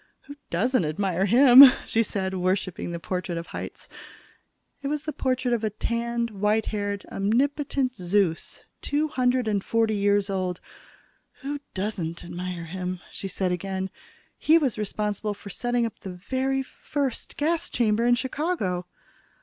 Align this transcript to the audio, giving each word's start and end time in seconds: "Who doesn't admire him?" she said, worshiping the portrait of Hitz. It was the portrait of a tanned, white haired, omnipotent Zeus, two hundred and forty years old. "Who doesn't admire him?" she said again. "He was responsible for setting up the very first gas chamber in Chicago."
"Who 0.21 0.35
doesn't 0.49 0.83
admire 0.83 1.25
him?" 1.27 1.63
she 1.85 2.01
said, 2.01 2.33
worshiping 2.33 2.89
the 2.91 2.99
portrait 2.99 3.37
of 3.37 3.49
Hitz. 3.49 3.87
It 4.81 4.87
was 4.87 5.03
the 5.03 5.13
portrait 5.13 5.53
of 5.53 5.63
a 5.63 5.69
tanned, 5.69 6.31
white 6.31 6.65
haired, 6.65 7.05
omnipotent 7.11 7.95
Zeus, 7.95 8.63
two 8.81 9.09
hundred 9.09 9.47
and 9.47 9.63
forty 9.63 9.95
years 9.95 10.27
old. 10.27 10.59
"Who 11.43 11.59
doesn't 11.75 12.23
admire 12.25 12.65
him?" 12.65 12.99
she 13.11 13.27
said 13.27 13.51
again. 13.51 13.91
"He 14.39 14.57
was 14.57 14.75
responsible 14.79 15.35
for 15.35 15.51
setting 15.51 15.85
up 15.85 15.99
the 15.99 16.09
very 16.13 16.63
first 16.63 17.37
gas 17.37 17.69
chamber 17.69 18.03
in 18.03 18.15
Chicago." 18.15 18.87